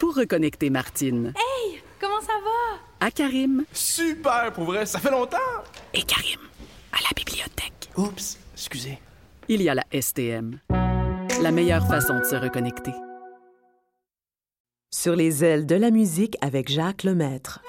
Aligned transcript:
pour 0.00 0.16
reconnecter 0.16 0.70
Martine. 0.70 1.34
Hey, 1.36 1.80
comment 2.00 2.20
ça 2.22 2.32
va? 2.42 3.06
À 3.06 3.10
Karim. 3.10 3.64
Super, 3.72 4.50
pour 4.52 4.64
vrai, 4.64 4.86
ça 4.86 4.98
fait 4.98 5.10
longtemps. 5.10 5.36
Et 5.94 6.02
Karim, 6.02 6.40
à 6.90 6.96
la 7.02 7.14
bibliothèque. 7.14 7.90
Oups, 7.96 8.38
excusez. 8.54 8.98
Il 9.48 9.62
y 9.62 9.68
a 9.68 9.74
la 9.74 9.84
STM. 9.92 10.58
La 11.42 11.50
meilleure 11.50 11.86
façon 11.86 12.18
de 12.18 12.24
se 12.24 12.34
reconnecter. 12.34 12.92
Sur 14.90 15.14
les 15.14 15.44
ailes 15.44 15.66
de 15.66 15.76
la 15.76 15.90
musique 15.90 16.36
avec 16.40 16.70
Jacques 16.70 17.04
Lemaître. 17.04 17.60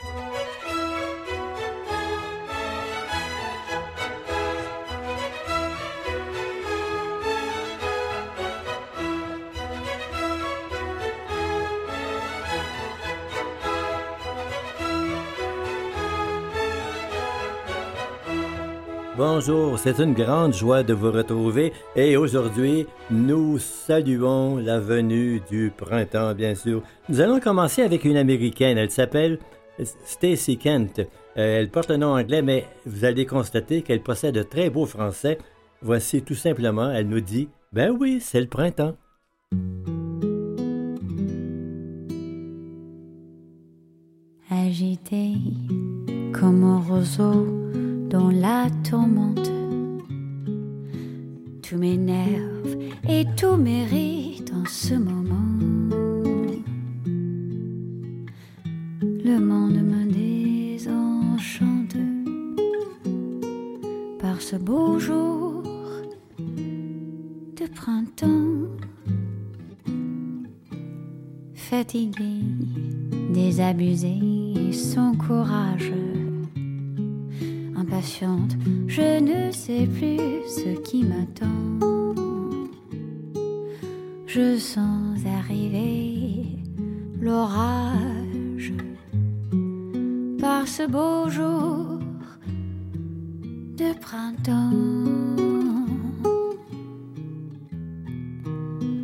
Bonjour, 19.43 19.79
c'est 19.79 19.97
une 19.97 20.13
grande 20.13 20.53
joie 20.53 20.83
de 20.83 20.93
vous 20.93 21.11
retrouver 21.11 21.73
et 21.95 22.15
aujourd'hui, 22.15 22.85
nous 23.09 23.57
saluons 23.57 24.57
la 24.57 24.79
venue 24.79 25.41
du 25.49 25.73
printemps, 25.75 26.35
bien 26.35 26.53
sûr. 26.53 26.83
Nous 27.09 27.21
allons 27.21 27.39
commencer 27.39 27.81
avec 27.81 28.05
une 28.05 28.17
américaine, 28.17 28.77
elle 28.77 28.91
s'appelle 28.91 29.39
Stacy 30.05 30.59
Kent. 30.59 30.99
Euh, 30.99 31.59
elle 31.59 31.71
porte 31.71 31.89
un 31.89 31.97
nom 31.97 32.13
anglais, 32.13 32.43
mais 32.43 32.67
vous 32.85 33.03
allez 33.03 33.25
constater 33.25 33.81
qu'elle 33.81 34.03
possède 34.03 34.35
de 34.35 34.43
très 34.43 34.69
beaux 34.69 34.85
français. 34.85 35.39
Voici 35.81 36.21
tout 36.21 36.35
simplement, 36.35 36.91
elle 36.91 37.07
nous 37.07 37.19
dit 37.19 37.49
Ben 37.73 37.97
oui, 37.99 38.19
c'est 38.21 38.41
le 38.41 38.47
printemps. 38.47 38.95
Agité 44.51 45.31
comme 46.31 46.63
un 46.63 46.79
roseau 46.79 47.47
dans 48.11 48.29
la 48.29 48.67
tourmente. 48.83 49.49
Tous 51.63 51.77
mes 51.77 51.95
nerfs 51.95 52.77
et 53.07 53.25
tous 53.37 53.55
mes 53.55 53.85
rires 53.85 54.41
dans 54.51 54.65
ce 54.65 54.95
moment. 54.95 55.37
Le 59.23 59.39
monde 59.39 59.79
me 59.81 60.03
désenchante 60.75 61.95
par 64.19 64.41
ce 64.41 64.57
beau 64.57 64.99
jour 64.99 65.63
de 66.37 67.65
printemps. 67.73 68.67
Fatigué, 71.53 72.41
désabusé, 73.33 74.19
sans 74.73 75.15
courage 75.15 75.93
je 78.87 79.19
ne 79.19 79.51
sais 79.51 79.85
plus 79.85 80.17
ce 80.47 80.79
qui 80.81 81.03
m'attend. 81.03 81.47
Je 84.25 84.57
sens 84.57 85.19
arriver 85.25 86.45
l'orage 87.19 88.73
par 90.39 90.67
ce 90.67 90.87
beau 90.87 91.29
jour 91.29 91.99
de 93.77 93.93
printemps. 93.99 94.71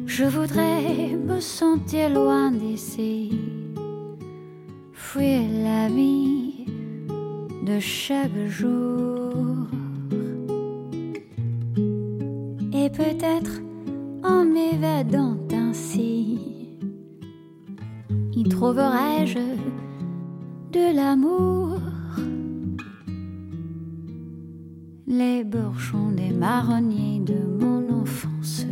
Je 0.07 0.23
voudrais 0.23 1.15
me 1.15 1.39
sentir 1.39 2.09
loin 2.09 2.51
d'ici, 2.51 3.31
fuir 4.93 5.41
la 5.63 5.87
vie 5.89 6.36
de 7.67 7.79
chaque 7.79 8.47
jour. 8.47 9.67
Et 12.73 12.89
peut-être 12.89 13.61
en 14.23 14.45
m'évadant 14.45 15.37
ainsi, 15.51 16.39
y 18.33 18.43
trouverais-je 18.47 19.39
de 20.71 20.95
l'amour. 20.95 21.79
Les 25.05 25.43
bourgeons 25.43 26.11
des 26.11 26.31
marronniers 26.31 27.19
de 27.19 27.39
mon 27.59 28.01
enfance, 28.01 28.65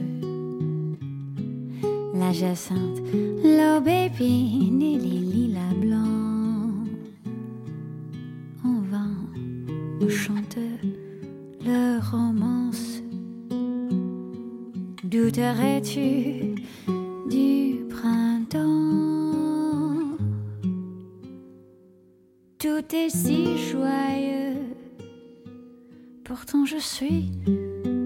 la 2.13 2.31
jacinthe, 2.31 3.01
l'aubépine 3.43 4.81
et 4.81 4.97
les 4.97 5.19
lilas 5.33 5.54
nous 10.05 10.11
chantent 10.11 10.59
leur 11.65 12.11
romance. 12.11 13.01
Douterais-tu 15.03 16.55
du 17.29 17.85
printemps? 17.89 18.61
Tout 22.59 22.95
est 22.95 23.09
si 23.09 23.57
joyeux, 23.57 24.75
pourtant 26.23 26.65
je 26.65 26.77
suis 26.77 27.31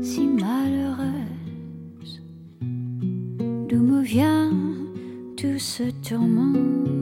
si 0.02 0.26
malheureuse. 0.26 2.22
D'où 3.68 3.80
me 3.80 4.02
vient 4.02 4.52
tout 5.36 5.60
ce 5.60 5.84
tourment? 6.08 6.99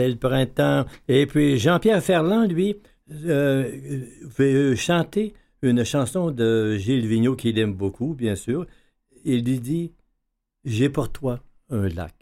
C'est 0.00 0.08
le 0.08 0.16
printemps. 0.16 0.86
Et 1.08 1.26
puis 1.26 1.58
Jean-Pierre 1.58 2.02
Ferland, 2.02 2.50
lui, 2.50 2.76
euh, 3.26 3.70
veut 4.38 4.74
chanter 4.74 5.34
une 5.60 5.84
chanson 5.84 6.30
de 6.30 6.76
Gilles 6.78 7.06
Vigneault 7.06 7.36
qu'il 7.36 7.58
aime 7.58 7.74
beaucoup, 7.74 8.14
bien 8.14 8.34
sûr. 8.34 8.66
Il 9.24 9.44
lui 9.44 9.60
dit 9.60 9.92
J'ai 10.64 10.88
pour 10.88 11.12
toi 11.12 11.40
un 11.68 11.86
lac. 11.88 12.14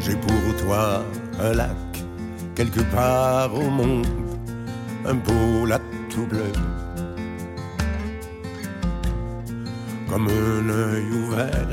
J'ai 0.00 0.16
pour 0.16 0.56
toi 0.66 1.04
un 1.40 1.52
lac, 1.52 1.76
quelque 2.54 2.80
part 2.90 3.54
au 3.54 3.68
monde, 3.68 4.06
un 5.04 5.14
beau 5.14 5.66
lac 5.66 5.82
tout 6.08 6.26
bleu. 6.26 6.50
Comme 10.12 10.28
un 10.28 10.68
œil 10.68 11.06
ouvert 11.10 11.68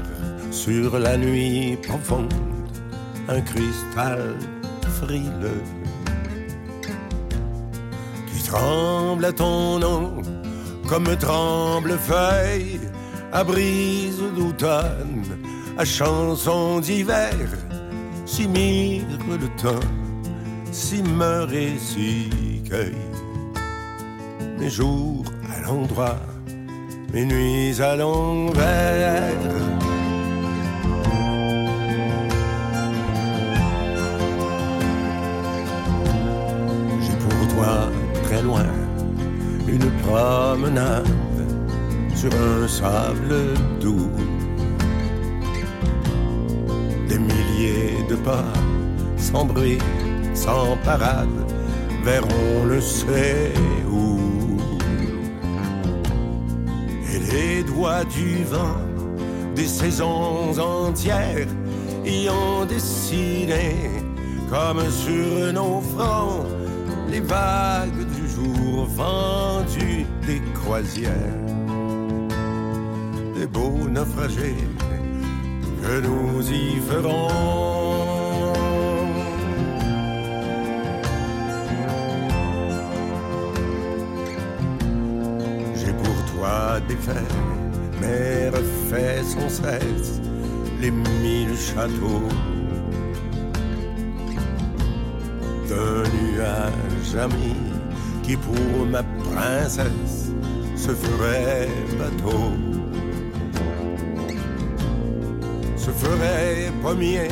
sur 0.50 0.98
la 0.98 1.18
nuit 1.18 1.78
profonde, 1.86 2.34
un 3.28 3.42
cristal 3.42 4.34
frileux 4.98 5.62
qui 8.32 8.44
tremble 8.46 9.26
à 9.26 9.34
ton 9.34 9.80
nom 9.80 10.22
comme 10.88 11.14
tremble 11.18 11.98
feuille 11.98 12.80
à 13.34 13.44
brise 13.44 14.22
d'automne, 14.38 15.26
à 15.78 15.84
chanson 15.84 16.80
d'hiver 16.80 17.36
si 18.26 18.48
mire 18.48 19.04
le 19.28 19.50
temps, 19.62 19.86
si 20.72 21.04
meurt 21.04 21.52
et 21.52 21.78
si 21.78 22.64
cueille. 22.70 22.96
Mes 24.58 24.70
jours 24.70 25.26
à 25.54 25.60
l'endroit, 25.60 26.16
mes 27.14 27.26
nuits 27.26 27.82
à 27.82 27.96
l'envers. 27.96 29.34
J'ai 37.02 37.18
pour 37.26 37.56
toi 37.56 37.92
très 38.24 38.42
loin 38.42 38.66
une 39.68 39.90
promenade 40.04 41.08
sur 42.16 42.32
un 42.34 42.68
sable 42.68 43.54
doux 43.80 44.10
de 48.10 48.16
pas, 48.16 48.44
sans 49.18 49.46
bruit, 49.46 49.78
sans 50.34 50.76
parade, 50.84 51.30
vers 52.04 52.24
on 52.26 52.66
ne 52.66 52.80
sait 52.80 53.54
où. 53.92 54.09
Du 57.80 58.44
vent, 58.44 58.82
des 59.56 59.68
saisons 59.68 60.58
entières, 60.60 61.48
y 62.06 62.28
ont 62.30 62.66
dessiné, 62.66 64.04
comme 64.50 64.82
sur 64.90 65.54
nos 65.54 65.80
fronts, 65.80 66.46
les 67.10 67.22
vagues 67.22 68.06
du 68.18 68.28
jour 68.28 68.86
vendues 68.86 70.06
des 70.28 70.42
croisières. 70.56 71.14
Des 73.38 73.48
beaux 73.48 73.88
naufragés 73.90 74.68
que 75.82 76.02
nous 76.02 76.52
y 76.52 76.76
ferons. 76.90 77.30
J'ai 85.76 85.94
pour 85.94 86.18
toi 86.34 86.80
des 86.90 86.98
faits, 86.98 87.69
mais 88.02 88.50
refait 88.50 89.24
sans 89.24 89.50
cesse 89.50 90.22
les 90.82 90.92
mille 90.92 91.56
châteaux 91.58 92.30
d'un 95.68 96.04
nuage 96.18 97.16
ami 97.22 97.56
qui 98.24 98.36
pour 98.36 98.86
ma 98.86 99.04
princesse 99.04 100.32
se 100.76 100.92
ferait 100.92 101.68
bateau. 101.98 102.70
se 105.90 106.06
ferait 106.06 106.72
pommier, 106.82 107.30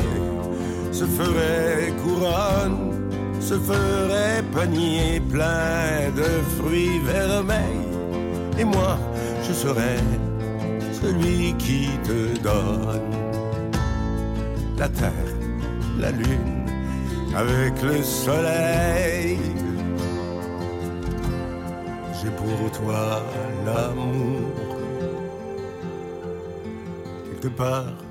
se 0.90 1.04
ferait 1.04 1.92
couronne, 2.02 2.92
se 3.40 3.54
ferait 3.54 4.42
panier 4.54 5.20
plein 5.20 6.10
de 6.16 6.28
fruits 6.56 6.98
vermeils. 7.04 7.86
Et 8.58 8.64
moi, 8.64 8.98
je 9.46 9.52
serais 9.52 10.00
celui 11.00 11.54
qui 11.54 11.88
te 12.04 12.38
donne 12.42 13.12
la 14.76 14.88
terre, 14.88 15.34
la 15.98 16.10
lune, 16.10 16.66
avec 17.34 17.74
le 17.82 18.02
soleil. 18.02 19.38
J'ai 22.20 22.30
pour 22.30 22.70
toi 22.72 23.22
l'amour, 23.64 24.50
quelque 27.30 27.48
part 27.48 28.08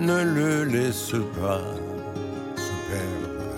ne 0.00 0.22
le 0.22 0.64
laisse 0.64 1.12
pas 1.40 1.60
se 2.56 2.72
perdre, 2.88 3.52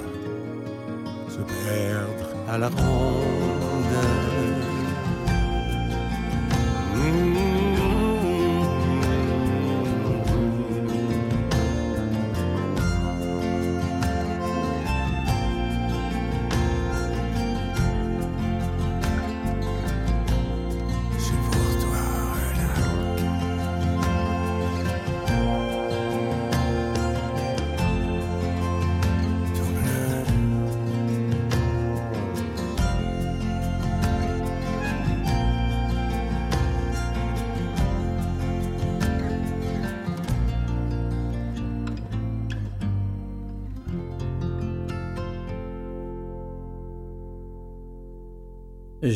se 1.29 1.39
perdre 1.39 2.29
à 2.49 2.59
la 2.59 2.69
ronde. 2.69 3.52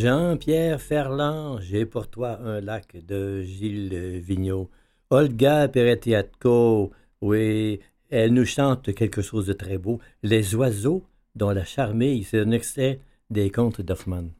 Jean-Pierre 0.06 0.80
Ferland, 0.80 1.58
j'ai 1.60 1.84
pour 1.84 2.06
toi 2.06 2.38
un 2.40 2.60
lac 2.60 2.96
de 3.08 3.42
Gilles 3.42 4.20
Vigneault. 4.20 4.70
Olga 5.10 5.66
Peretiatko, 5.66 6.92
oui, 7.22 7.80
elle 8.08 8.32
nous 8.32 8.44
chante 8.44 8.94
quelque 8.94 9.20
chose 9.20 9.46
de 9.46 9.52
très 9.52 9.78
beau. 9.78 9.98
Les 10.22 10.54
oiseaux 10.54 11.02
dont 11.34 11.50
la 11.50 11.64
charmille, 11.64 12.22
c'est 12.22 12.38
un 12.38 12.52
excès 12.52 13.00
des 13.30 13.50
contes 13.50 13.80
d'Hoffmann. 13.80 14.30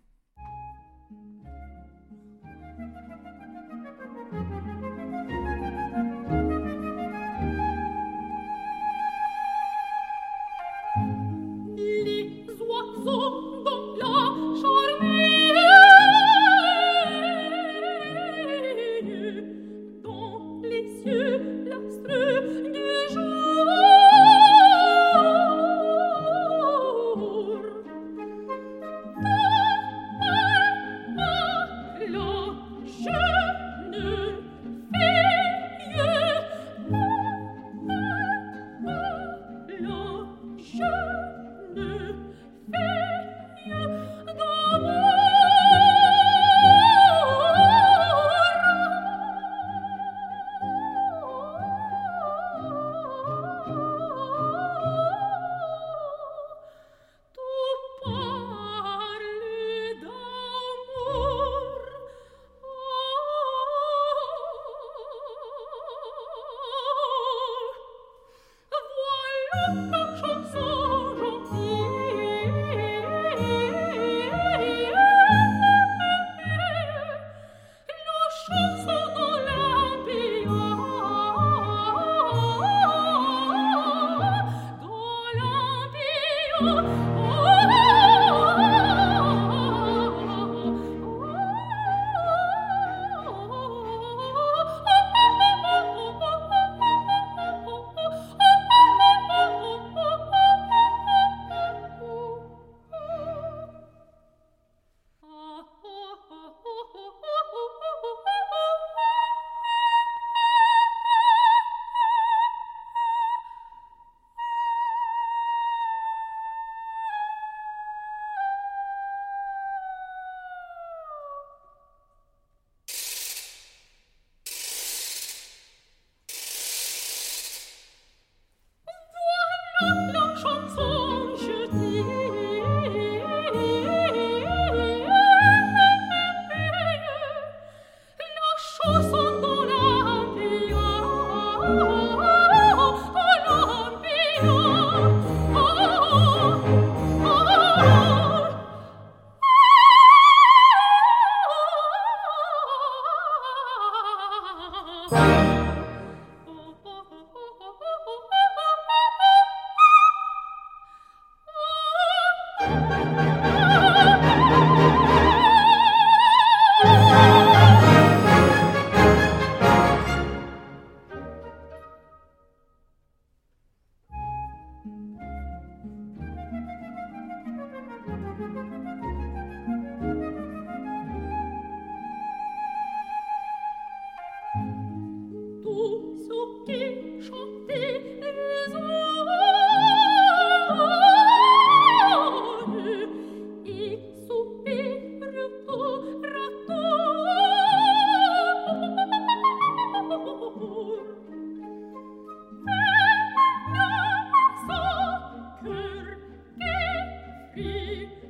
You. 207.67 208.26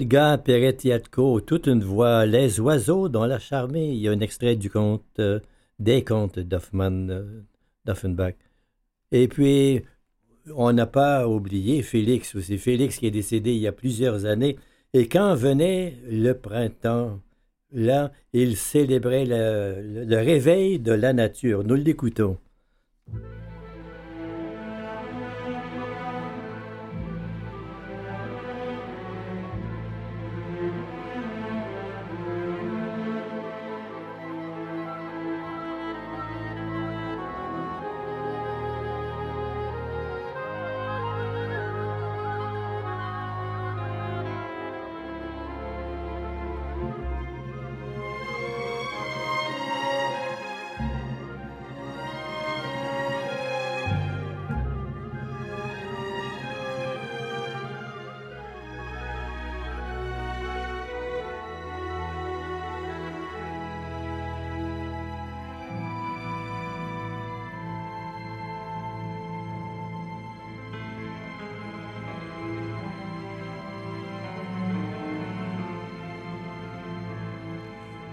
Olga 0.00 0.38
Peretiatko, 0.38 1.42
toute 1.42 1.66
une 1.66 1.84
voix, 1.84 2.24
Les 2.24 2.58
oiseaux 2.58 3.10
dont 3.10 3.24
la 3.24 3.38
charmée. 3.38 3.90
Il 3.90 3.98
y 3.98 4.08
a 4.08 4.12
un 4.12 4.20
extrait 4.20 4.56
du 4.56 4.70
conte, 4.70 5.02
euh, 5.18 5.40
des 5.78 6.02
contes 6.04 6.38
d'Hoffmann, 6.38 7.10
euh, 7.10 7.42
d'Offenbach. 7.84 8.34
Et 9.12 9.28
puis, 9.28 9.82
on 10.56 10.72
n'a 10.72 10.86
pas 10.86 11.28
oublié 11.28 11.82
Félix 11.82 12.34
aussi. 12.34 12.56
Félix 12.56 12.96
qui 12.96 13.08
est 13.08 13.10
décédé 13.10 13.52
il 13.52 13.60
y 13.60 13.66
a 13.66 13.72
plusieurs 13.72 14.24
années. 14.24 14.56
Et 14.94 15.06
quand 15.06 15.34
venait 15.34 15.98
le 16.08 16.32
printemps, 16.32 17.20
là, 17.70 18.10
il 18.32 18.56
célébrait 18.56 19.26
le 19.26 20.16
réveil 20.16 20.78
de 20.78 20.92
la 20.92 21.12
nature. 21.12 21.62
Nous 21.62 21.74
l'écoutons. 21.74 22.38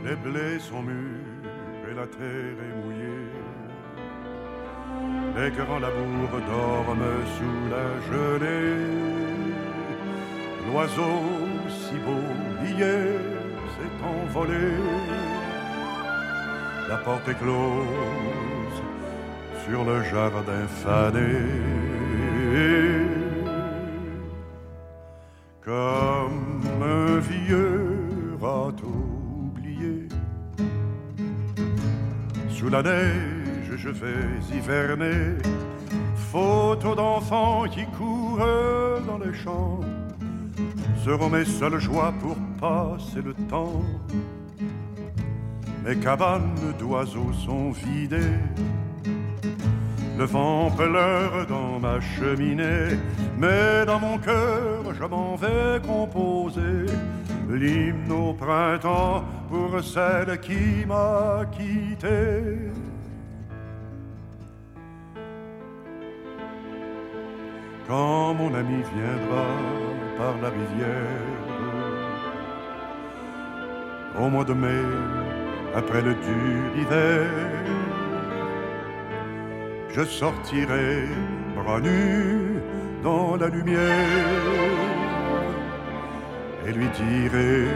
Les 0.07 0.15
blés 0.15 0.59
sont 0.59 0.83
mûrs 0.83 1.49
et 1.89 1.93
la 1.93 2.07
terre 2.07 2.57
est 2.65 2.75
mouillée. 2.81 3.31
Les 5.35 5.51
grands 5.51 5.79
labours 5.79 6.39
dorment 6.47 7.25
sous 7.35 7.59
la 7.73 7.87
gelée. 8.07 8.87
L'oiseau 10.65 11.17
si 11.67 11.95
beau 12.05 12.27
hier 12.63 13.19
s'est 13.73 13.97
envolé. 14.15 14.67
La 16.87 16.97
porte 16.97 17.27
est 17.27 17.39
close 17.43 18.77
sur 19.65 19.81
le 19.83 19.97
jardin 20.03 20.67
fané. 20.83 21.33
Vais 33.99 34.55
hiverner. 34.55 35.37
Photos 36.31 36.95
d'enfants 36.95 37.65
qui 37.69 37.85
courent 37.97 39.01
dans 39.07 39.17
les 39.17 39.33
champs 39.33 39.79
seront 41.03 41.29
mes 41.29 41.45
seules 41.45 41.79
joies 41.79 42.13
pour 42.19 42.35
passer 42.59 43.21
le 43.23 43.33
temps. 43.33 43.81
Mes 45.85 45.95
cabanes 45.95 46.73
d'oiseaux 46.77 47.33
sont 47.45 47.71
vidées. 47.71 48.39
Le 50.17 50.25
vent 50.25 50.71
pleure 50.71 51.45
dans 51.47 51.79
ma 51.79 52.01
cheminée, 52.01 52.97
mais 53.37 53.85
dans 53.85 53.99
mon 53.99 54.17
cœur 54.17 54.83
je 54.99 55.05
m'en 55.05 55.35
vais 55.35 55.79
composer 55.85 56.91
l'hymne 57.49 58.11
au 58.11 58.33
printemps 58.33 59.23
pour 59.49 59.81
celle 59.83 60.39
qui 60.39 60.85
m'a 60.85 61.45
quitté. 61.51 62.66
Quand 67.87 68.33
mon 68.33 68.53
ami 68.53 68.83
viendra 68.93 69.47
par 70.17 70.35
la 70.41 70.49
rivière, 70.49 71.37
au 74.19 74.29
mois 74.29 74.43
de 74.43 74.53
mai, 74.53 74.83
après 75.73 76.01
le 76.01 76.13
dur 76.13 76.75
hiver, 76.75 77.29
je 79.89 80.03
sortirai 80.03 81.07
bras 81.55 81.79
nus 81.79 82.59
dans 83.03 83.37
la 83.37 83.47
lumière 83.47 83.87
et 86.67 86.73
lui 86.73 86.87
dirai 86.89 87.67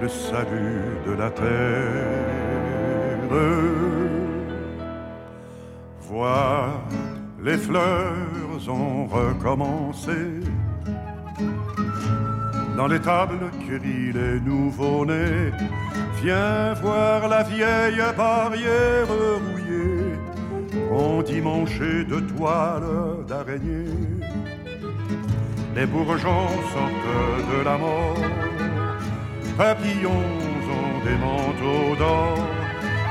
le 0.00 0.08
salut 0.08 1.00
de 1.06 1.12
la 1.12 1.30
terre. 1.30 2.16
Vois, 6.02 6.68
les 7.42 7.56
fleurs 7.56 8.68
ont 8.68 9.06
recommencé. 9.06 10.16
Dans 12.76 12.86
les 12.86 13.00
tables 13.00 13.50
crient 13.66 14.12
les 14.12 14.40
nouveaux-nés. 14.40 15.52
Viens 16.22 16.74
voir 16.74 17.28
la 17.28 17.42
vieille 17.42 18.02
barrière 18.16 19.06
rouillée, 19.08 20.14
endimanchée 20.90 22.04
de 22.04 22.20
toiles 22.20 23.26
d'araignée 23.28 23.86
les 25.76 25.84
bourgeons 25.84 26.48
sortent 26.72 27.52
de 27.52 27.62
la 27.62 27.76
mort, 27.76 28.16
papillons 29.58 30.30
ont 30.78 30.98
des 31.06 31.18
manteaux 31.26 31.94
d'or, 31.98 32.38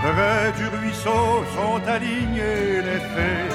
près 0.01 0.51
du 0.57 0.65
ruisseau 0.75 1.25
sont 1.55 1.81
alignés 1.87 2.81
les 2.87 3.01
fées, 3.13 3.53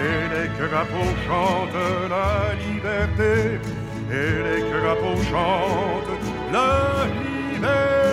et 0.00 0.22
les 0.34 0.48
crapauds 0.58 1.16
chantent 1.26 1.86
la 2.08 2.54
liberté, 2.66 3.34
et 4.10 4.32
les 4.46 4.62
crapauds 4.70 5.22
chantent 5.30 6.16
la 6.52 7.06
liberté. 7.06 8.10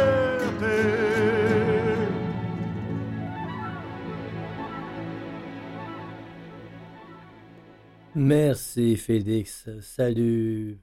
Merci 8.16 8.96
Félix. 8.98 9.70
Salut 9.82 10.80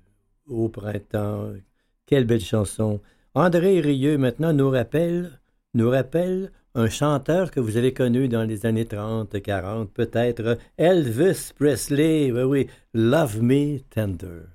au 0.47 0.69
printemps. 0.69 1.53
Quelle 2.07 2.27
belle 2.27 2.41
chanson. 2.41 3.01
André 3.35 3.81
Rieu 3.81 4.17
maintenant 4.19 4.53
nous 4.53 4.71
rappelle, 4.71 5.41
nous 5.75 5.91
rappelle 5.91 6.53
un 6.75 6.89
chanteur 6.89 7.51
que 7.51 7.61
vous 7.61 7.77
avez 7.77 7.93
connu 7.93 8.29
dans 8.29 8.43
les 8.43 8.67
années 8.67 8.87
30, 8.87 9.41
40, 9.41 9.93
peut-être 9.93 10.59
Elvis 10.77 11.53
Presley. 11.57 12.33
Oui, 12.33 12.43
oui, 12.43 12.67
Love 12.93 13.41
Me 13.43 13.79
Tender. 13.91 14.54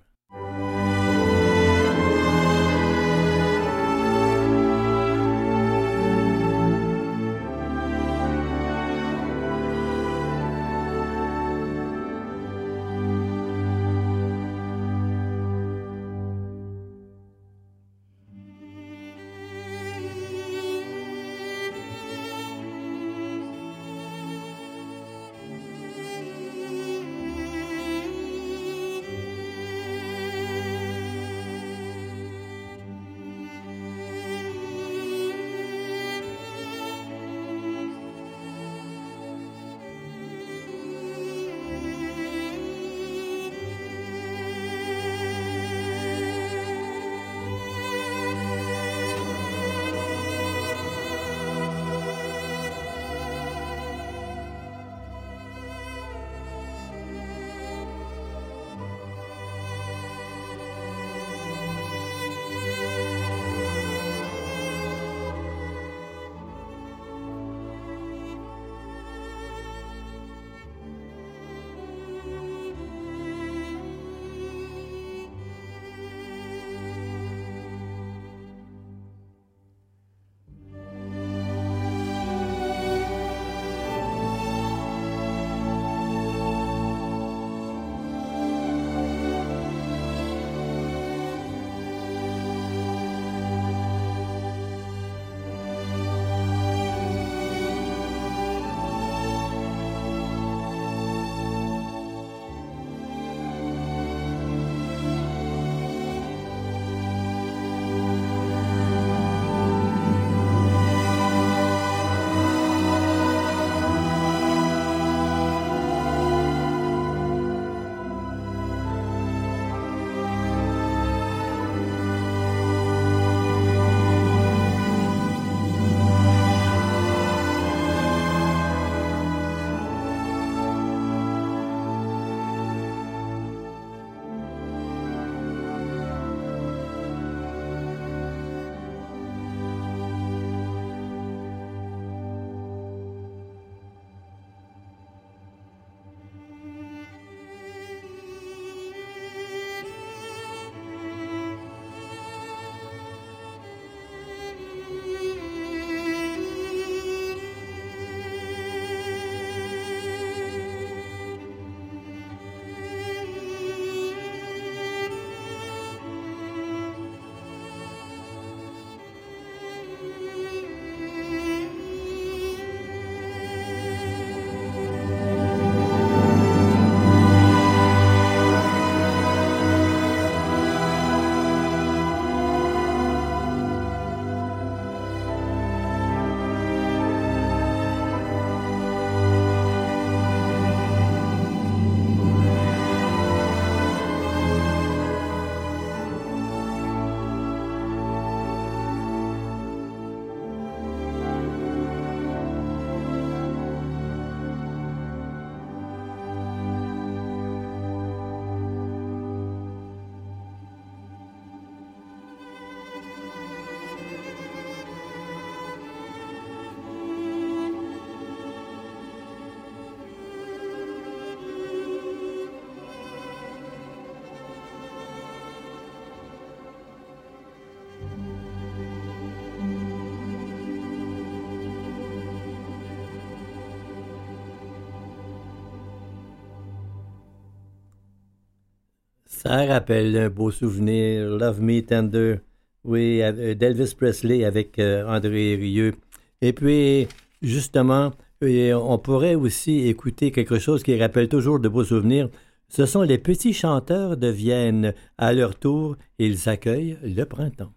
Ça 239.42 239.66
rappelle 239.66 240.18
un 240.18 240.30
beau 240.30 240.52
souvenir, 240.52 241.30
Love 241.30 241.62
Me 241.62 241.80
Tender, 241.80 242.40
oui, 242.84 243.22
d'Elvis 243.56 243.96
Presley 243.96 244.44
avec 244.44 244.78
euh, 244.80 245.08
André 245.08 245.56
Rieu. 245.56 245.94
Et 246.42 246.52
puis, 246.52 247.08
justement, 247.42 248.12
on 248.42 248.98
pourrait 248.98 249.36
aussi 249.36 249.88
écouter 249.88 250.34
quelque 250.34 250.60
chose 250.60 250.84
qui 250.84 251.00
rappelle 251.00 251.30
toujours 251.30 251.62
de 251.62 251.70
beaux 251.70 251.86
souvenirs. 251.86 252.28
Ce 252.68 252.86
sont 252.86 253.04
les 253.04 253.18
petits 253.18 253.54
chanteurs 253.54 254.18
de 254.18 254.28
Vienne. 254.28 254.94
À 255.18 255.32
leur 255.32 255.56
tour, 255.56 255.96
ils 256.18 256.50
accueillent 256.50 256.98
le 257.02 257.24
printemps. 257.24 257.72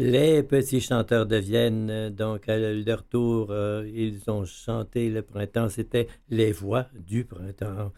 Les 0.00 0.44
petits 0.44 0.80
chanteurs 0.80 1.26
de 1.26 1.34
Vienne, 1.34 2.10
donc 2.10 2.48
à 2.48 2.56
leur 2.56 3.02
tour, 3.02 3.48
euh, 3.50 3.84
ils 3.92 4.30
ont 4.30 4.44
chanté 4.44 5.10
le 5.10 5.22
printemps, 5.22 5.68
c'était 5.68 6.06
les 6.28 6.52
voix 6.52 6.86
du 6.94 7.24
printemps. 7.24 7.92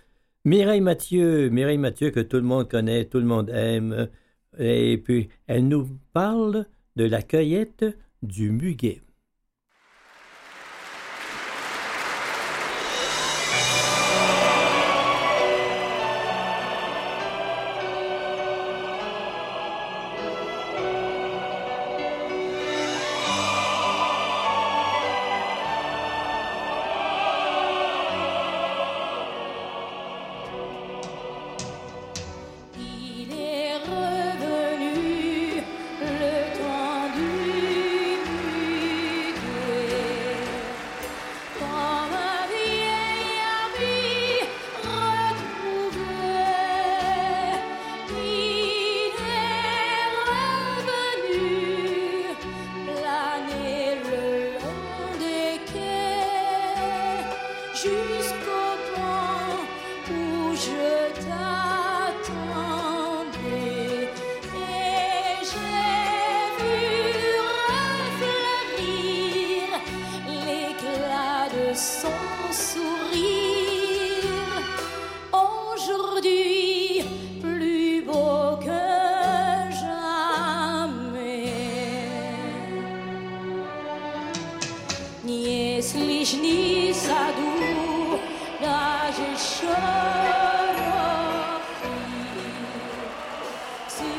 Mireille 0.46 0.80
Mathieu, 0.80 1.50
Mireille 1.50 1.76
Mathieu 1.76 2.08
que 2.10 2.20
tout 2.20 2.38
le 2.38 2.42
monde 2.42 2.70
connaît, 2.70 3.04
tout 3.04 3.18
le 3.18 3.26
monde 3.26 3.50
aime, 3.50 4.08
et 4.58 4.96
puis 4.96 5.28
elle 5.46 5.68
nous 5.68 5.88
parle 6.14 6.64
de 6.96 7.04
la 7.04 7.20
cueillette 7.20 7.84
du 8.22 8.50
muguet. 8.50 9.02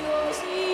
was 0.04 0.44
you. 0.44 0.71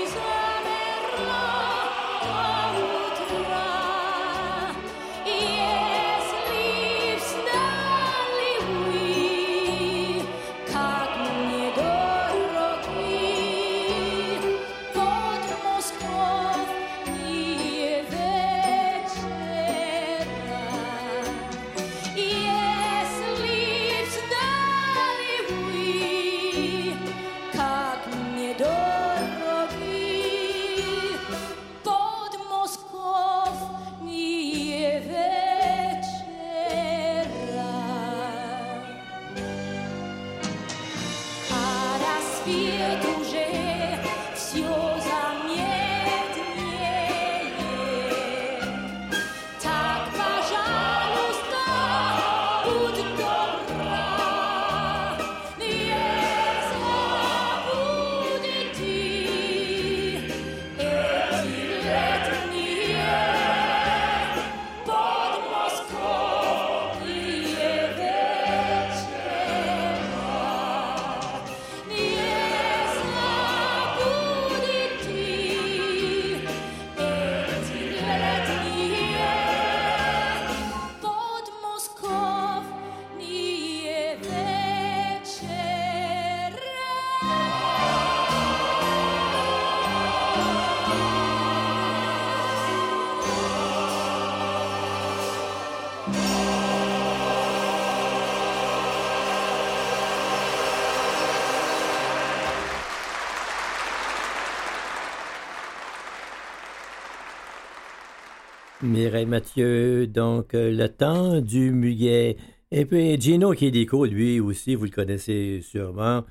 Mireille 108.88 109.26
Mathieu, 109.26 110.08
donc 110.08 110.54
euh, 110.54 110.72
le 110.72 110.88
temps 110.88 111.42
du 111.42 111.72
muguet. 111.72 112.38
Et 112.72 112.86
puis 112.86 113.20
Gino 113.20 113.54
Chilico, 113.54 114.06
lui 114.06 114.40
aussi, 114.40 114.76
vous 114.76 114.86
le 114.86 114.92
connaissez 114.92 115.62
sûrement. 115.62 116.24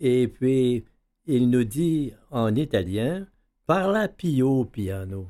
Et 0.00 0.28
puis, 0.28 0.84
il 1.26 1.50
nous 1.50 1.64
dit 1.64 2.12
en 2.30 2.54
italien, 2.54 3.26
parla 3.66 4.08
pio 4.08 4.64
piano. 4.66 5.28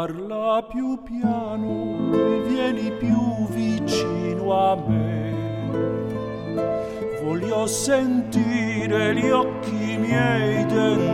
Parla 0.00 0.62
più 0.70 1.02
piano 1.02 2.12
e 2.12 2.42
vieni 2.46 2.90
più 2.92 3.46
vicino 3.48 4.52
a 4.52 4.76
me. 4.76 4.99
Sentire 7.66 9.14
gli 9.14 9.28
occhi 9.30 9.96
miei 9.98 10.66
dentro 10.66 11.09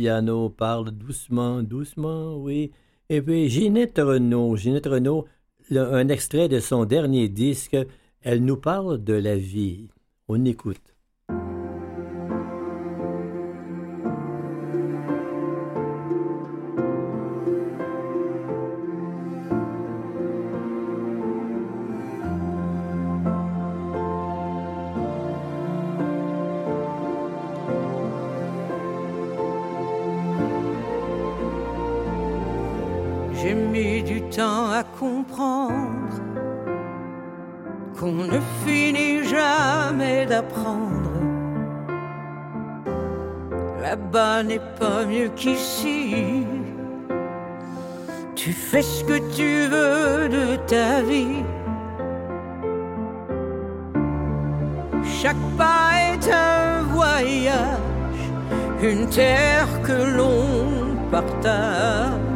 piano, 0.00 0.48
parle 0.48 0.92
doucement, 0.92 1.62
doucement, 1.62 2.34
oui. 2.38 2.72
Et 3.10 3.20
puis 3.20 3.50
Ginette 3.50 3.98
Renault, 3.98 4.56
Ginette 4.56 4.86
Renault, 4.86 5.26
un 5.70 6.08
extrait 6.08 6.48
de 6.48 6.58
son 6.58 6.86
dernier 6.86 7.28
disque, 7.28 7.76
elle 8.22 8.42
nous 8.42 8.56
parle 8.56 9.04
de 9.04 9.12
la 9.12 9.36
vie. 9.36 9.90
On 10.26 10.42
écoute. 10.46 10.89
Comprendre 34.98 36.16
qu'on 37.98 38.12
ne 38.12 38.40
finit 38.64 39.24
jamais 39.24 40.26
d'apprendre. 40.26 41.10
Là-bas 43.82 44.42
n'est 44.42 44.66
pas 44.78 45.04
mieux 45.04 45.28
qu'ici. 45.36 46.46
Tu 48.34 48.52
fais 48.52 48.82
ce 48.82 49.04
que 49.04 49.18
tu 49.36 49.68
veux 49.68 50.28
de 50.28 50.56
ta 50.66 51.02
vie. 51.02 51.44
Chaque 55.04 55.44
pas 55.58 55.90
est 56.12 56.32
un 56.32 56.82
voyage, 56.84 58.22
une 58.82 59.06
terre 59.08 59.68
que 59.82 60.16
l'on 60.16 60.96
partage. 61.10 62.29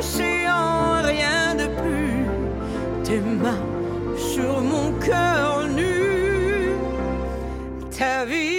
Océan, 0.00 1.02
rien 1.02 1.54
de 1.62 1.66
plus. 1.80 2.24
Tes 3.04 3.20
mains 3.20 3.64
sur 4.16 4.60
mon 4.72 4.88
cœur 5.08 5.68
nu, 5.78 6.72
ta 7.96 8.24
vie, 8.24 8.49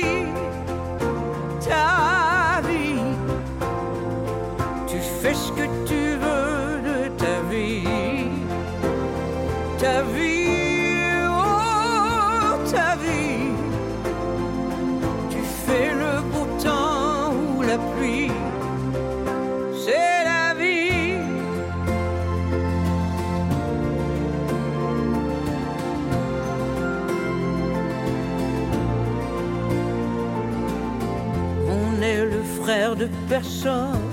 personne. 33.32 34.12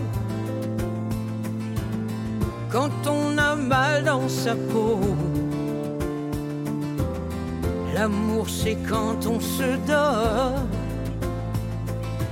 Quand 2.71 2.97
on 3.09 3.37
a 3.37 3.57
mal 3.57 4.05
dans 4.05 4.29
sa 4.29 4.55
peau, 4.55 5.01
l'amour 7.95 8.47
c'est 8.49 8.79
quand 8.89 9.21
on 9.27 9.41
se 9.41 9.71
donne. 9.93 10.69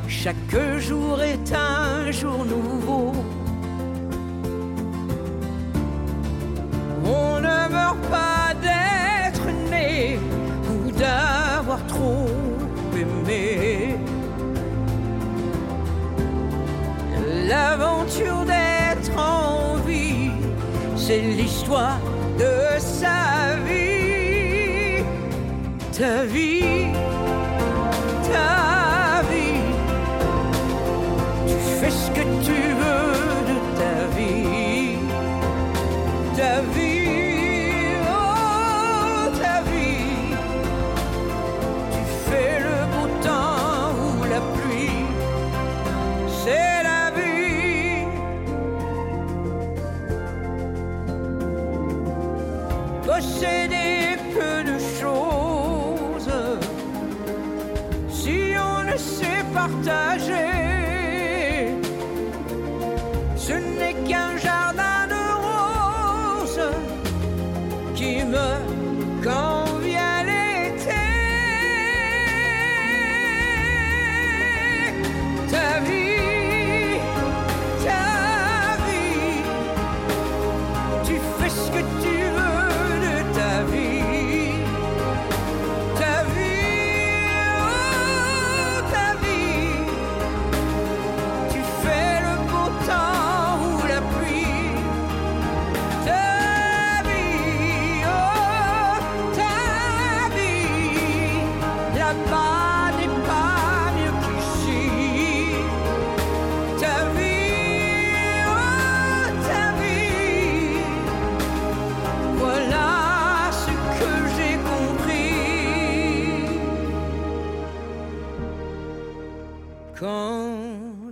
Chaque 0.07 0.57
jour 0.79 1.21
est 1.23 1.49
un 1.53 2.13
jour 2.13 2.45
nouveau. 2.45 3.13
C'est 21.17 21.23
l'histoire 21.23 21.99
de 22.39 22.79
sa 22.79 23.57
vie, 23.67 25.03
ta 25.97 26.25
vie, 26.25 26.56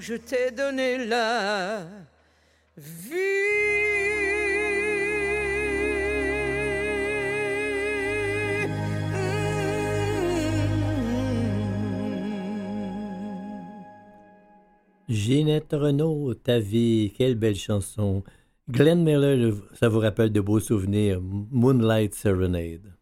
je 0.06 0.16
t'ai 0.16 0.50
donné 0.50 1.06
la 1.06 1.86
vie. 2.76 3.14
Ginette 15.08 15.72
Renault, 15.72 16.34
Ta 16.34 16.58
vie, 16.58 17.12
quelle 17.16 17.36
belle 17.36 17.54
chanson. 17.54 18.22
Glenn 18.68 19.02
Miller, 19.02 19.54
ça 19.72 19.88
vous 19.88 20.00
rappelle 20.00 20.32
de 20.32 20.40
beaux 20.42 20.60
souvenirs. 20.60 21.20
Moonlight 21.22 22.14
Serenade. 22.14 22.93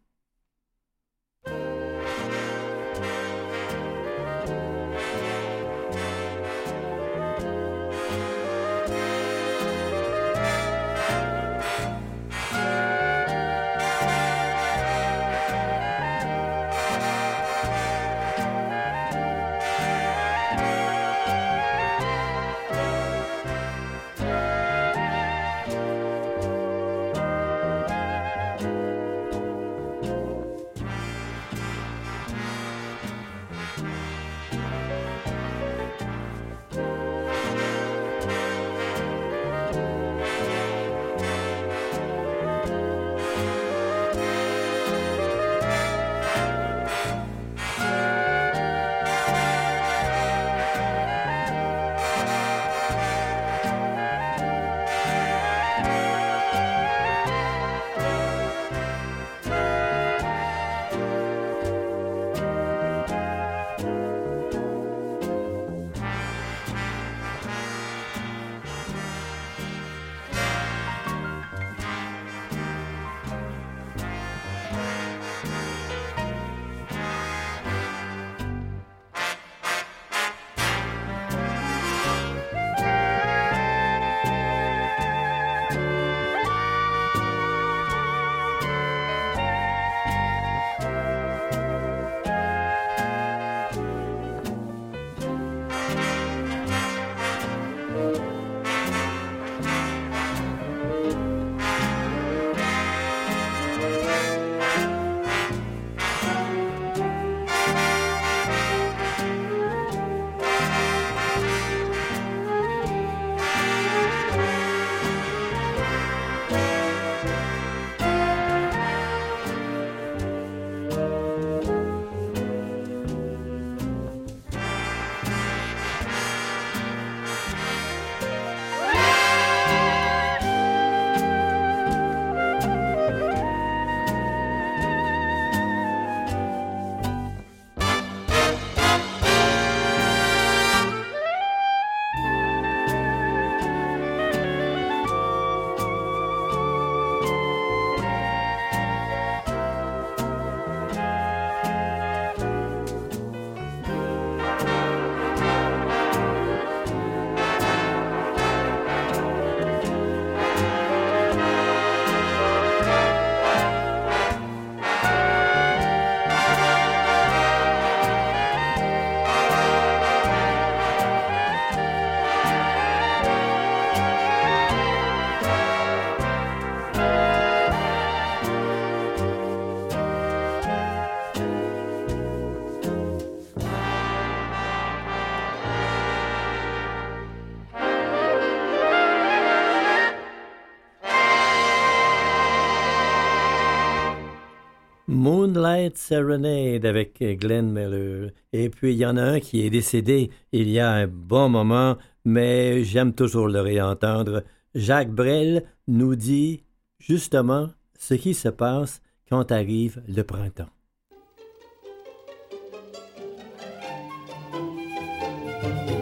Moonlight 195.13 195.95
Serenade 195.95 196.85
avec 196.85 197.19
Glenn 197.39 197.71
Miller. 197.71 198.31
Et 198.51 198.69
puis 198.69 198.93
il 198.93 198.97
y 198.97 199.05
en 199.05 199.15
a 199.15 199.23
un 199.23 199.39
qui 199.39 199.65
est 199.65 199.69
décédé 199.69 200.31
il 200.51 200.69
y 200.69 200.79
a 200.79 200.91
un 200.91 201.07
bon 201.07 201.49
moment, 201.49 201.97
mais 202.25 202.83
j'aime 202.83 203.13
toujours 203.13 203.47
le 203.47 203.61
réentendre. 203.61 204.43
Jacques 204.73 205.11
Brel 205.11 205.65
nous 205.87 206.15
dit 206.15 206.63
justement 206.99 207.69
ce 207.97 208.15
qui 208.15 208.33
se 208.33 208.49
passe 208.49 209.01
quand 209.29 209.51
arrive 209.51 210.01
le 210.07 210.23
printemps. 210.23 210.69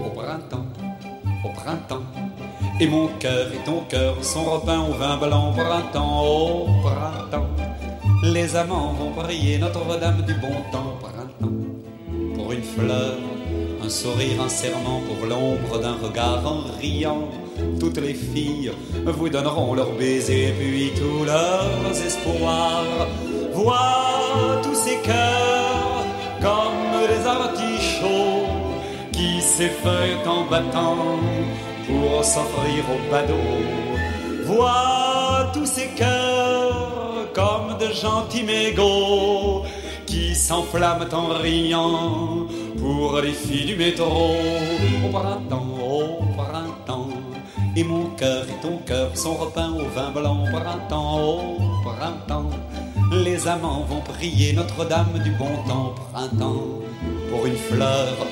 Au 0.05 0.09
printemps, 0.15 0.67
au 1.43 1.49
printemps, 1.49 2.05
et 2.79 2.87
mon 2.87 3.07
cœur 3.19 3.51
et 3.53 3.63
ton 3.65 3.81
cœur 3.89 4.23
sont 4.23 4.45
repeints 4.45 4.87
au 4.87 4.93
vin 4.93 5.17
blanc. 5.17 5.53
Printemps, 5.53 6.25
au 6.25 6.65
printemps 6.81 7.70
les 8.23 8.55
amants 8.55 8.93
vont 8.93 9.11
prier 9.11 9.57
Notre-Dame 9.57 10.21
du 10.25 10.33
bon 10.35 10.55
temps, 10.71 10.97
printemps, 11.01 11.55
pour 12.35 12.51
une 12.51 12.63
fleur, 12.63 13.17
un 13.83 13.89
sourire, 13.89 14.41
un 14.43 14.49
serment, 14.49 15.01
pour 15.07 15.27
l'ombre 15.27 15.79
d'un 15.79 15.95
regard 15.95 16.45
en 16.45 16.61
riant. 16.79 17.29
Toutes 17.79 17.97
les 17.97 18.13
filles 18.13 18.71
vous 19.05 19.29
donneront 19.29 19.73
leurs 19.73 19.93
baisers 19.93 20.53
puis 20.59 20.91
tous 20.95 21.25
leurs 21.25 22.05
espoirs. 22.05 23.07
Vois 23.53 24.61
tous 24.63 24.75
ces 24.75 24.97
cœurs 24.97 26.05
comme 26.41 27.07
des 27.07 27.27
artichauts 27.27 28.47
qui 29.11 29.41
s'effeuillent 29.41 30.27
en 30.27 30.45
battant 30.49 31.19
pour 31.87 32.23
s'offrir 32.23 32.83
au 32.93 33.11
badaud. 33.11 34.45
Vois 34.45 35.51
tous 35.53 35.65
ces 35.65 35.87
cœurs 35.97 36.20
comme 37.33 37.77
de 37.77 37.93
gentils 37.93 38.43
mégots 38.43 39.63
qui 40.05 40.35
s'enflamment 40.35 41.13
en 41.13 41.29
riant 41.29 42.47
pour 42.77 43.19
les 43.21 43.31
filles 43.31 43.65
du 43.65 43.75
métro. 43.75 44.35
Au 45.05 45.09
printemps, 45.09 45.67
au 45.81 46.23
printemps, 46.35 47.09
et 47.75 47.83
mon 47.83 48.05
cœur 48.17 48.43
et 48.43 48.61
ton 48.61 48.77
cœur 48.85 49.15
sont 49.15 49.35
repeints 49.35 49.73
au 49.73 49.87
vin 49.95 50.11
blanc. 50.11 50.43
Au 50.43 50.57
printemps, 50.57 51.39
au 51.39 51.89
printemps, 51.89 52.49
les 53.11 53.47
amants 53.47 53.85
vont 53.89 54.01
prier 54.01 54.53
Notre-Dame 54.53 55.19
du 55.23 55.31
bon 55.31 55.55
temps. 55.67 55.95
Printemps, 56.11 56.79
pour 57.31 57.45
une 57.45 57.55
fleur, 57.55 58.27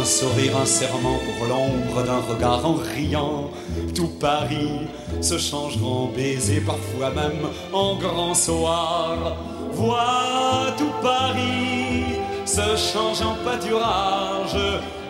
un 0.00 0.04
sourire, 0.04 0.56
un 0.56 0.66
serment 0.66 1.18
pour 1.26 1.48
l'ombre 1.48 2.02
d'un 2.04 2.20
regard 2.20 2.64
en 2.64 2.74
riant. 2.74 3.50
Tout 3.94 4.12
Paris 4.20 4.86
se 5.20 5.36
changera 5.38 5.86
en 5.86 6.06
baiser, 6.06 6.60
parfois 6.60 7.10
même 7.10 7.48
en 7.72 7.96
grand 7.96 8.34
soir. 8.34 9.36
Vois 9.72 10.72
tout 10.78 10.94
Paris 11.02 12.04
se 12.46 12.76
change 12.76 13.22
en 13.22 13.34
pâturage 13.44 14.56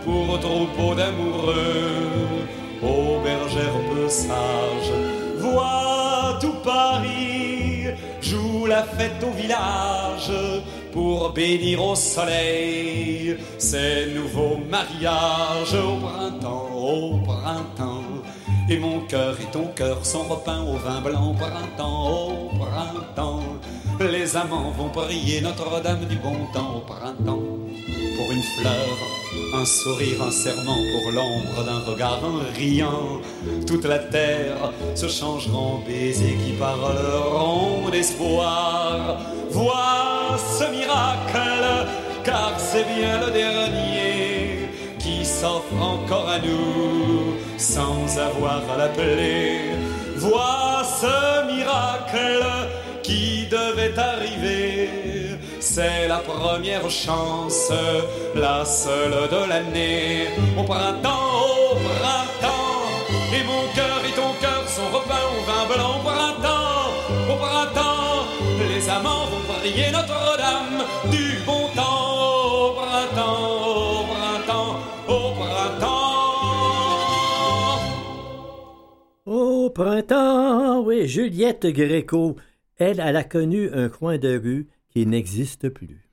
pour 0.05 0.40
troupeau 0.40 0.95
d'amoureux, 0.95 2.09
aux 2.82 3.20
bergères 3.22 3.80
peu 3.92 4.09
sages. 4.09 4.95
Vois 5.38 6.38
tout 6.40 6.57
Paris 6.64 7.34
joue 8.35 8.66
la 8.66 8.82
fête 8.82 9.22
au 9.22 9.30
village 9.30 10.32
pour 10.93 11.32
bénir 11.32 11.85
au 11.85 11.95
soleil 11.95 13.37
ces 13.59 14.07
nouveaux 14.14 14.59
mariages 14.70 15.74
au 15.74 15.97
printemps, 16.07 16.68
au 16.74 17.18
printemps. 17.18 18.12
Et 18.70 18.78
mon 18.78 19.01
cœur 19.01 19.37
et 19.41 19.51
ton 19.53 19.66
cœur 19.74 20.05
sont 20.05 20.24
repeints 20.24 20.62
au 20.62 20.76
vin 20.76 21.01
blanc, 21.01 21.35
printemps, 21.35 22.30
au 22.30 22.49
printemps. 22.62 23.43
Les 24.01 24.37
amants 24.37 24.70
vont 24.78 24.89
prier 24.89 25.41
Notre-Dame 25.41 26.07
du 26.07 26.16
bon 26.16 26.39
temps 26.53 26.76
au 26.78 26.80
printemps. 26.80 27.49
Pour 28.16 28.32
une 28.32 28.43
fleur, 28.57 28.97
un 29.55 29.64
sourire, 29.64 30.22
un 30.22 30.30
serment 30.30 30.78
pour 30.92 31.12
l'ombre 31.12 31.64
d'un 31.64 31.80
regard, 31.90 32.20
un 32.24 32.52
riant. 32.59 33.20
Toute 33.66 33.84
la 33.84 33.98
terre 33.98 34.72
se 34.94 35.09
changera 35.09 35.57
en 35.57 35.78
baisers 35.86 36.36
qui 36.44 36.52
parleront 36.52 37.88
d'espoir. 37.90 39.18
Vois 39.50 40.36
ce 40.59 40.64
miracle, 40.70 41.86
car 42.24 42.55
c'est 42.59 42.86
bien 42.96 43.20
le 43.24 43.30
dernier 43.32 44.68
qui 44.98 45.24
s'offre 45.24 45.80
encore 45.80 46.28
à 46.28 46.38
nous 46.38 47.34
sans 47.59 48.18
avoir 48.18 48.62
à 48.72 48.76
l'appeler. 48.78 49.61
Vois 50.16 50.82
ce 51.00 51.46
miracle 51.55 52.44
qui 53.02 53.46
devait 53.50 53.96
arriver. 53.98 54.73
C'est 55.76 56.06
la 56.06 56.18
première 56.18 56.88
chance, 56.88 57.72
la 58.36 58.64
seule 58.64 59.28
de 59.28 59.48
l'année. 59.48 60.28
Au 60.56 60.62
printemps, 60.62 61.32
au 61.72 61.74
printemps, 61.74 62.78
et 63.34 63.42
mon 63.42 63.66
cœur 63.74 63.98
et 64.08 64.14
ton 64.14 64.32
cœur 64.40 64.68
sont 64.68 64.88
repeints 64.96 65.26
au 65.34 65.42
vin 65.48 65.64
blanc. 65.74 65.96
Au 65.98 66.02
printemps, 66.04 66.92
au 67.28 67.36
printemps, 67.44 68.24
les 68.68 68.88
amants 68.88 69.26
vont 69.26 69.42
prier 69.58 69.90
Notre-Dame 69.90 70.84
du 71.10 71.26
bon 71.44 71.66
temps. 71.74 72.68
Au 72.68 72.74
printemps, 72.74 73.42
au 73.66 74.04
printemps, 74.14 74.76
au 75.08 75.32
printemps. 75.40 76.38
Au 79.26 79.70
printemps, 79.70 80.82
oui, 80.82 81.08
Juliette 81.08 81.66
Gréco. 81.66 82.36
Elle, 82.78 83.00
elle 83.00 83.16
a 83.16 83.24
connu 83.24 83.70
un 83.72 83.88
coin 83.88 84.18
de 84.18 84.38
rue 84.38 84.68
qui 84.95 85.07
n'existe 85.07 85.68
plus. 85.70 86.09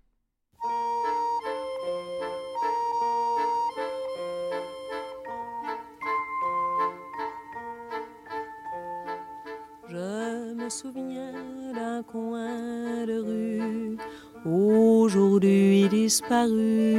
Je 9.88 10.56
me 10.56 10.70
souviens 10.70 11.32
d'un 11.76 12.02
coin 12.02 13.06
de 13.06 13.20
rue, 13.20 13.98
aujourd'hui 14.46 15.88
disparu. 15.90 16.98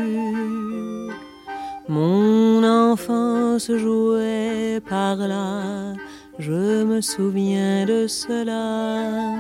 Mon 1.89 2.63
enfance 2.63 3.73
jouait 3.73 4.81
par 4.89 5.17
là, 5.17 5.95
je 6.39 6.85
me 6.85 7.01
souviens 7.01 7.87
de 7.87 8.07
cela. 8.07 9.33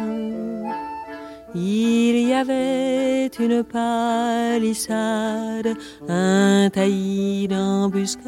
Il 1.55 2.29
y 2.29 2.33
avait 2.33 3.31
une 3.39 3.63
palissade, 3.63 5.77
un 6.09 6.71
taillis 6.71 7.47
d'embuscade. 7.47 8.23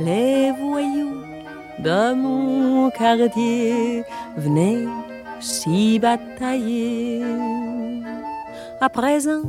Les 0.00 0.50
voyous 0.52 1.20
de 1.80 2.14
mon 2.14 2.90
quartier 2.90 4.02
venaient 4.38 4.86
s'y 5.40 5.98
batailler. 5.98 7.22
À 8.80 8.88
présent, 8.88 9.42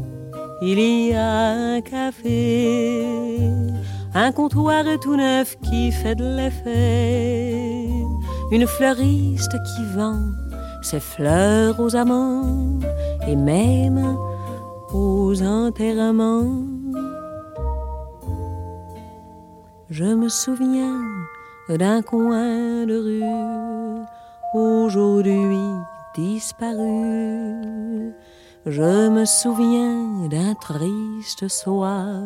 il 0.62 0.80
y 0.80 1.14
a 1.14 1.52
un 1.52 1.82
café, 1.82 3.06
un 4.14 4.32
comptoir 4.34 4.84
tout 5.02 5.16
neuf 5.16 5.56
qui 5.62 5.94
fait 5.94 6.16
de 6.16 6.36
l'effet, 6.36 7.88
une 8.52 8.68
fleuriste 8.68 9.52
qui 9.52 9.86
vend 9.96 10.20
ses 10.82 11.00
fleurs 11.00 11.80
aux 11.80 11.96
amants 11.96 12.80
et 13.28 13.36
même 13.36 14.18
aux 14.94 15.42
enterrements. 15.42 16.64
Je 19.90 20.06
me 20.06 20.30
souviens 20.30 21.02
d'un 21.70 22.02
coin 22.02 22.86
de 22.86 22.96
rue 22.96 24.10
aujourd'hui 24.54 25.58
disparu. 26.16 28.14
Je 28.66 29.10
me 29.10 29.26
souviens 29.26 30.28
d'un 30.30 30.54
triste 30.56 31.48
soir 31.48 32.22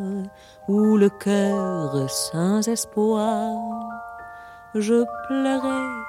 où 0.68 0.98
le 0.98 1.10
cœur 1.10 2.10
sans 2.10 2.68
espoir, 2.68 3.52
je 4.76 5.04
pleurais 5.28 6.03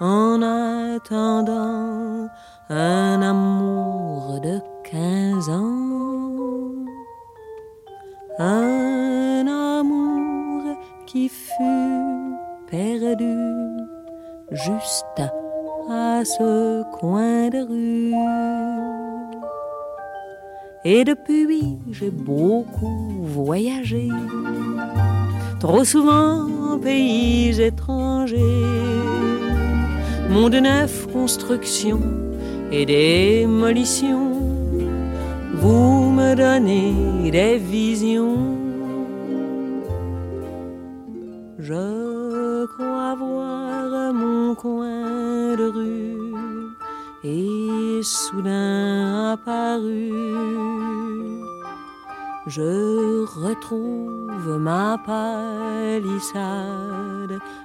en 0.00 0.42
attendant 0.42 2.28
un 2.68 3.22
amour 3.22 4.40
de 4.42 4.60
quinze 4.88 5.48
ans. 5.48 6.84
Un 8.38 9.46
amour 9.46 10.62
qui 11.06 11.28
fut 11.28 12.34
perdu 12.68 13.36
juste 14.50 15.22
à 15.90 16.24
ce 16.24 16.82
coin 16.98 17.48
de 17.50 17.60
rue. 17.62 18.14
Et 20.84 21.04
depuis, 21.04 21.78
j'ai 21.92 22.10
beaucoup 22.10 23.22
voyagé, 23.22 24.08
trop 25.60 25.84
souvent 25.84 26.46
en 26.72 26.78
pays 26.78 27.58
étrangers 27.58 28.40
monde 30.30 30.54
neuf, 30.54 31.06
construction 31.12 32.00
et 32.72 32.86
démolition. 32.86 34.32
Vous 35.54 36.10
me 36.10 36.34
donnez 36.34 37.30
des 37.30 37.58
visions. 37.58 38.58
Je 41.58 42.66
crois 42.66 43.14
voir 43.14 44.12
mon 44.12 44.54
coin 44.54 45.56
de 45.56 45.66
rue 45.76 46.34
et 47.24 48.02
soudain 48.02 49.32
apparu. 49.32 50.12
Je 52.46 53.24
retrouve 53.40 54.58
ma 54.58 54.98
palissade 54.98 56.44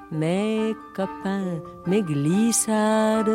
mes 0.09 0.73
copains, 0.95 1.59
mes 1.86 2.01
glissades, 2.01 3.30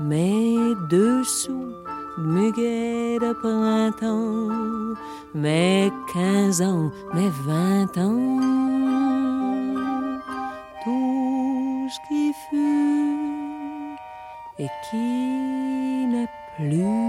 mes 0.00 0.74
dessous, 0.90 1.72
muguets 2.18 3.20
de 3.20 3.32
printemps, 3.32 4.98
mes 5.34 5.92
quinze 6.12 6.60
ans, 6.60 6.90
mes 7.14 7.30
vingt 7.46 7.96
ans, 7.96 8.40
tout 10.84 11.88
ce 11.88 11.98
qui 12.08 12.32
fut 12.50 13.96
et 14.58 14.68
qui 14.90 16.06
n'est 16.06 16.28
plus, 16.56 17.03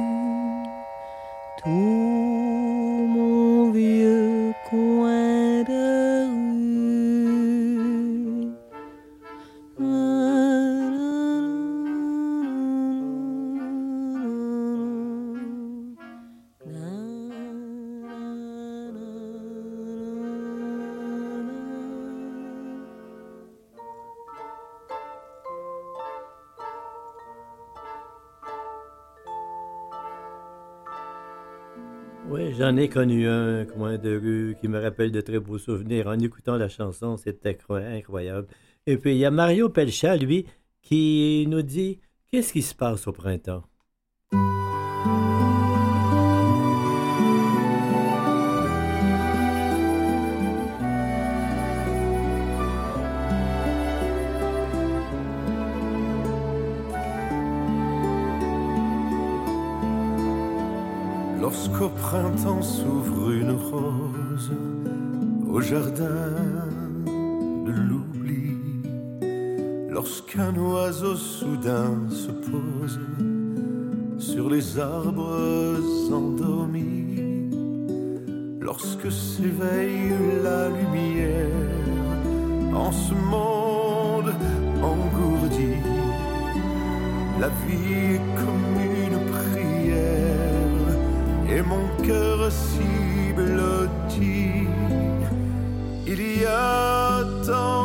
connu 32.90 33.28
un 33.28 33.66
coin 33.66 33.98
de 33.98 34.18
rue 34.18 34.58
qui 34.60 34.68
me 34.68 34.80
rappelle 34.80 35.12
de 35.12 35.22
très 35.22 35.40
beaux 35.40 35.58
souvenirs 35.58 36.08
en 36.08 36.20
écoutant 36.20 36.58
la 36.58 36.70
chanson, 36.70 37.18
c'était 37.18 37.58
incroyable. 37.70 38.48
Et 38.88 38.98
puis 38.98 39.12
il 39.12 39.18
y 39.18 39.26
a 39.26 39.32
Mario 39.32 39.70
Pelchat, 39.70 40.18
lui, 40.18 40.46
qui 40.82 41.46
nous 41.50 41.62
dit 41.62 42.00
Qu'est-ce 42.32 42.54
qui 42.54 42.62
se 42.62 42.76
passe 42.76 43.08
au 43.08 43.12
printemps? 43.12 43.64
S'éveille 79.10 80.14
la 80.44 80.70
lumière 80.70 81.86
en 82.74 82.92
ce 82.92 83.14
monde 83.14 84.34
engourdi, 84.82 85.74
la 87.40 87.50
vie 87.66 87.94
est 88.16 88.22
comme 88.40 88.76
une 89.06 89.20
prière 89.36 90.86
et 91.50 91.62
mon 91.62 91.88
cœur 92.06 92.52
si 92.52 93.34
blotti. 93.34 94.68
Il 96.08 96.42
y 96.42 96.46
a 96.46 97.24
tant 97.46 97.85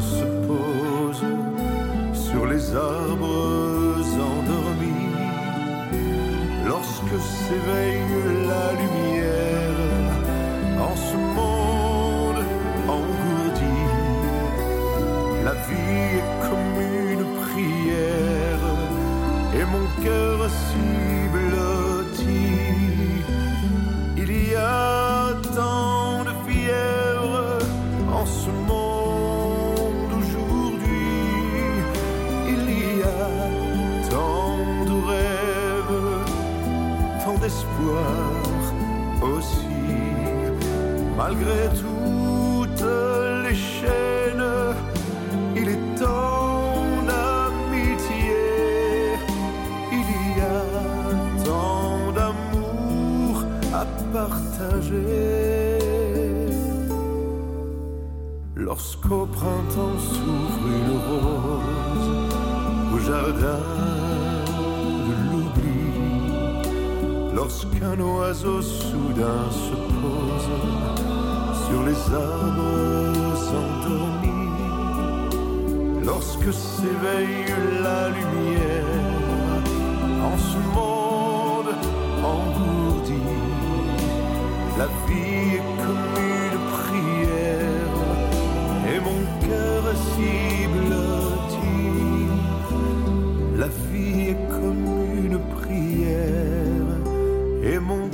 se 0.00 0.24
pose 0.46 1.24
sur 2.14 2.46
les 2.46 2.74
arbres 2.74 4.00
endormis, 4.14 5.12
lorsque 6.66 7.18
s'éveille 7.20 7.97
à 54.28 54.34
partager. 54.34 55.78
Lorsqu'au 58.56 59.26
printemps 59.26 59.98
s'ouvre 59.98 60.66
une 60.66 60.94
rose 61.08 62.10
au 62.94 62.98
jardin 62.98 63.62
de 65.06 65.12
l'oubli, 65.30 65.86
lorsqu'un 67.34 67.98
oiseau 68.00 68.60
soudain 68.62 69.44
se 69.50 69.76
pose 70.00 70.50
sur 71.66 71.80
les 71.84 72.00
arbres 72.14 73.40
endormis, 73.62 74.52
lorsque 76.04 76.52
s'éveille 76.52 77.54
la 77.82 78.00
lumière 78.08 78.87
la 84.78 84.86
vie 85.06 85.56
est 85.56 85.66
comme 85.84 86.08
une 86.38 86.58
prière 86.76 87.96
et 88.92 88.98
mon 89.08 89.22
cœur 89.46 89.80
est 89.92 90.02
si 90.12 90.34
blotti. 90.74 91.80
La 93.56 93.68
vie 93.86 94.30
est 94.30 94.42
comme 94.56 94.86
une 95.24 95.38
prière 95.56 96.92
et 97.64 97.78
mon 97.80 98.07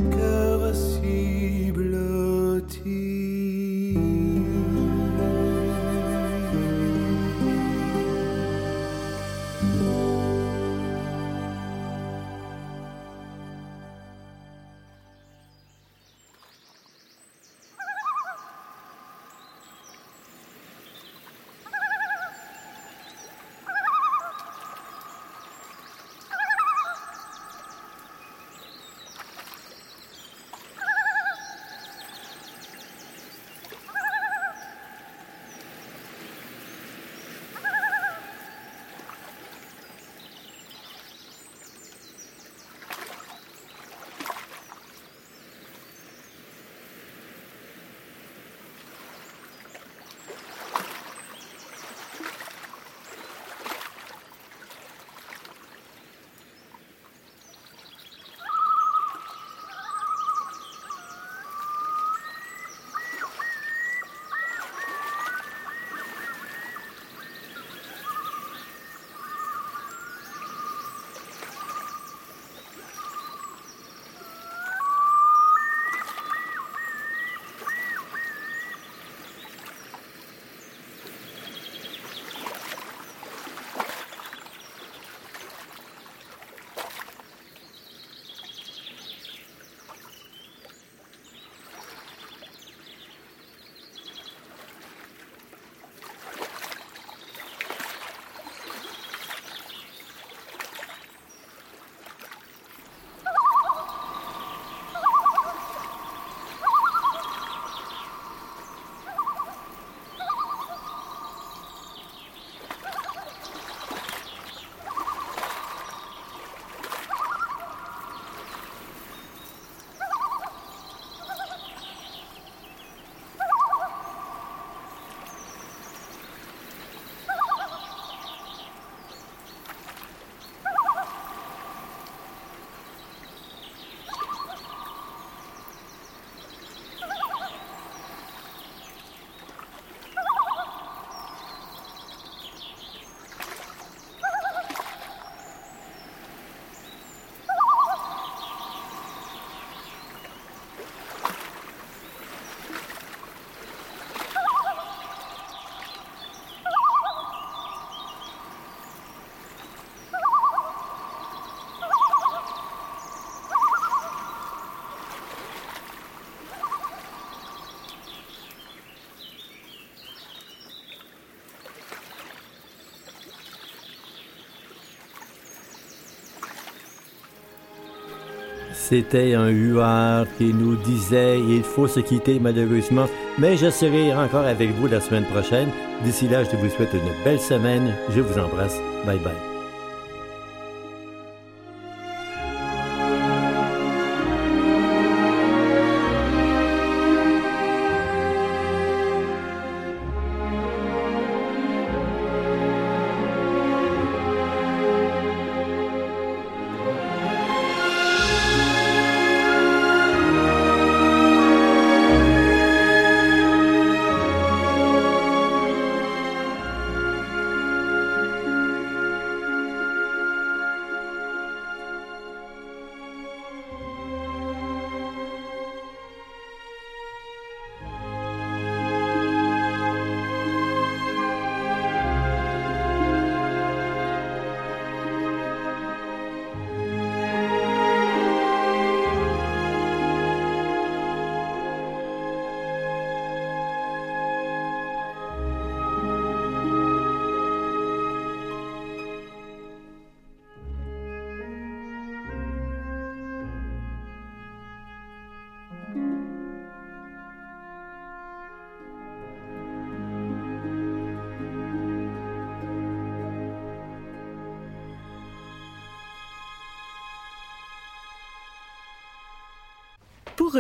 C'était 178.87 179.33
un 179.33 179.49
huard 179.49 180.27
qui 180.37 180.53
nous 180.53 180.77
disait 180.77 181.41
il 181.41 181.63
faut 181.63 181.87
se 181.87 182.01
quitter 182.01 182.39
malheureusement, 182.39 183.07
mais 183.39 183.57
je 183.57 183.71
serai 183.71 184.15
encore 184.15 184.45
avec 184.45 184.73
vous 184.73 184.89
la 184.89 185.01
semaine 185.01 185.25
prochaine. 185.25 185.71
D'ici 186.05 186.29
là, 186.29 186.45
je 186.45 186.55
vous 186.55 186.69
souhaite 186.69 186.93
une 186.93 187.25
belle 187.25 187.41
semaine. 187.41 187.95
Je 188.11 188.21
vous 188.21 188.39
embrasse. 188.39 188.79
Bye 189.07 189.21
bye. 189.21 189.54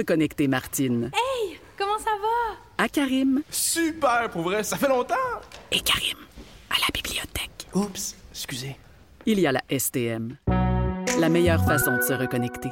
Reconnecter 0.08 0.48
Martine 0.48 1.10
Hey, 1.14 1.58
comment 1.78 1.98
ça 1.98 2.10
va? 2.20 2.84
à 2.84 2.88
Karim 2.88 3.42
Super, 3.50 4.28
pour 4.30 4.42
vrai, 4.42 4.62
ça 4.62 4.76
fait 4.76 4.88
longtemps. 4.88 5.14
et 5.72 5.80
Karim 5.80 6.18
à 6.70 6.74
la 6.80 6.86
bibliothèque, 6.92 7.66
Oups, 7.74 8.14
excusez. 8.30 8.76
il 9.26 9.40
y 9.40 9.46
a 9.46 9.52
la 9.52 9.62
STM. 9.70 10.36
La 11.20 11.28
meilleure 11.28 11.64
façon 11.64 11.96
de 11.96 12.02
se 12.02 12.12
reconnecter. 12.12 12.68